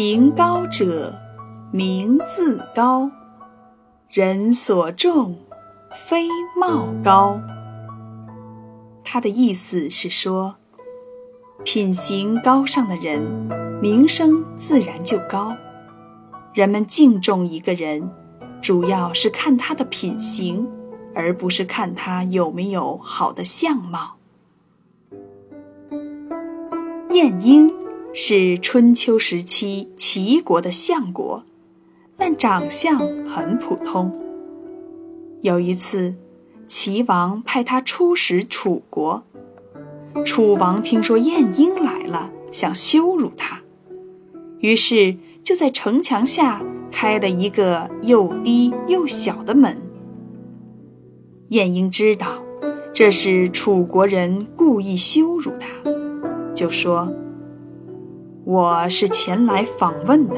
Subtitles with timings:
[0.00, 1.12] 行高者，
[1.72, 3.10] 名自高。
[4.08, 5.36] 人所重，
[6.06, 7.40] 非貌高。
[9.02, 10.54] 他的意思是说，
[11.64, 13.20] 品行高尚的人，
[13.82, 15.56] 名声自然就高。
[16.54, 18.08] 人们敬重一个人，
[18.62, 20.68] 主要是看他的品行，
[21.12, 24.14] 而不是看他有没有好的相貌。
[27.10, 27.68] 晏婴
[28.20, 31.44] 是春秋时期齐国的相国，
[32.16, 34.10] 但长相很普通。
[35.40, 36.16] 有一次，
[36.66, 39.22] 齐王派他出使楚国，
[40.24, 43.60] 楚王听说晏婴来了，想羞辱他，
[44.58, 46.60] 于是就在城墙下
[46.90, 49.80] 开了一个又低又小的门。
[51.50, 52.42] 晏婴知道
[52.92, 55.68] 这是楚国人故意羞辱他，
[56.52, 57.14] 就说
[58.50, 60.34] ：“我是前来访问的，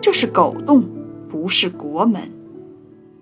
[0.00, 0.84] 这是狗洞，
[1.28, 2.32] 不是国门。”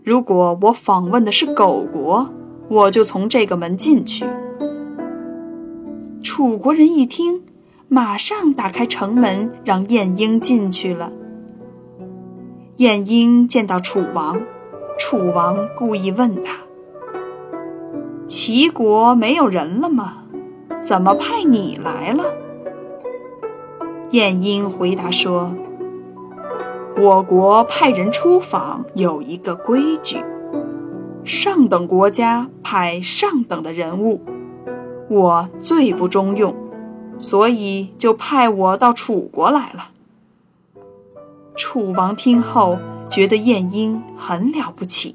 [0.06, 2.30] 如果我访问的是狗国，
[2.68, 4.24] 我就从这个门进去。
[6.22, 7.42] 楚国人一听，
[7.88, 11.12] 马上打开城门，让晏婴进去了。
[12.76, 14.40] 晏婴见到楚王，
[14.96, 16.58] 楚王故意问他
[18.28, 20.18] ：“齐国没有人了吗？
[20.80, 22.22] 怎么派你来了？”
[24.12, 25.52] 晏婴回答说。
[26.96, 30.22] 我国派人出访有一个规矩，
[31.24, 34.20] 上等国家派上等的人物，
[35.08, 36.54] 我最不中用，
[37.18, 39.92] 所以就派我到楚国来了。
[41.56, 45.14] 楚王听后觉得晏婴很了不起，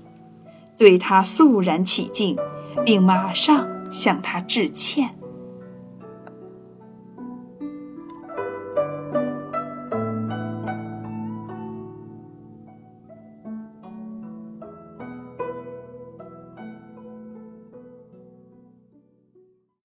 [0.78, 2.36] 对他肃然起敬，
[2.84, 5.16] 并马上向他致歉。